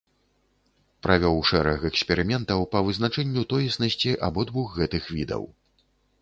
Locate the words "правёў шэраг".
1.07-1.79